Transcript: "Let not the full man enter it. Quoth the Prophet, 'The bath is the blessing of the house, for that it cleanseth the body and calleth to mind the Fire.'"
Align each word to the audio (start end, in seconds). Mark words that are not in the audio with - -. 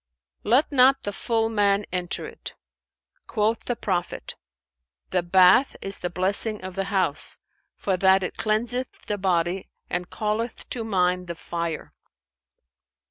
"Let 0.43 0.71
not 0.71 1.03
the 1.03 1.13
full 1.13 1.47
man 1.47 1.85
enter 1.91 2.25
it. 2.25 2.55
Quoth 3.27 3.65
the 3.65 3.75
Prophet, 3.75 4.33
'The 5.11 5.21
bath 5.21 5.75
is 5.79 5.99
the 5.99 6.09
blessing 6.09 6.59
of 6.63 6.73
the 6.73 6.85
house, 6.85 7.37
for 7.75 7.97
that 7.97 8.23
it 8.23 8.35
cleanseth 8.35 8.89
the 9.05 9.19
body 9.19 9.69
and 9.91 10.09
calleth 10.09 10.67
to 10.71 10.83
mind 10.83 11.27
the 11.27 11.35
Fire.'" 11.35 11.93